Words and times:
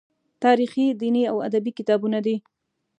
تاریخي، 0.43 0.85
دیني 1.01 1.23
او 1.31 1.37
ادبي 1.47 1.71
کتابونه 1.79 2.19
دي. 2.25 2.35